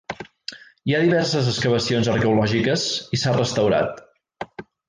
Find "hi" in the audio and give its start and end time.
0.91-0.95